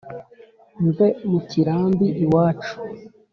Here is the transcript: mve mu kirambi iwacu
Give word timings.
mve 0.85 1.07
mu 1.29 1.39
kirambi 1.49 2.07
iwacu 2.23 2.75